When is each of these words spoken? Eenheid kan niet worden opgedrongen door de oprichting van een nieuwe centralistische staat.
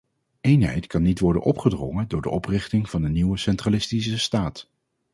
Eenheid 0.41 0.87
kan 0.87 1.01
niet 1.01 1.19
worden 1.19 1.41
opgedrongen 1.41 2.07
door 2.07 2.21
de 2.21 2.29
oprichting 2.29 2.89
van 2.89 3.03
een 3.03 3.11
nieuwe 3.11 3.37
centralistische 3.37 4.19
staat. 4.19 4.69